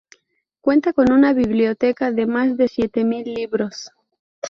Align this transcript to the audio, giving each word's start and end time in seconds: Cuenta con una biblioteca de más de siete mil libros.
Cuenta 0.61 0.93
con 0.93 1.11
una 1.11 1.31
biblioteca 1.31 2.09
de 2.11 2.25
más 2.25 2.57
de 2.57 2.67
siete 2.67 3.03
mil 3.03 3.31
libros. 3.35 3.91